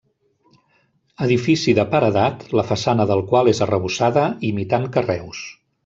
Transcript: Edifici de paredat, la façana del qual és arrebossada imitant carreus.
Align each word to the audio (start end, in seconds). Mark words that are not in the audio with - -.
Edifici 1.25 1.75
de 1.81 1.85
paredat, 1.93 2.47
la 2.61 2.65
façana 2.73 3.07
del 3.13 3.25
qual 3.31 3.53
és 3.55 3.63
arrebossada 3.67 4.29
imitant 4.53 4.93
carreus. 4.99 5.49